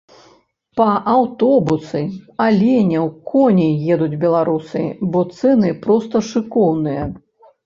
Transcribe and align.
Па 0.79 0.85
аўтобусы, 1.15 2.01
аленяў, 2.45 3.05
коней 3.33 3.73
едуць 3.97 4.19
беларусы, 4.25 4.81
бо 5.11 5.19
цэны 5.37 5.69
проста 5.87 6.15
шыкоўныя. 6.33 7.03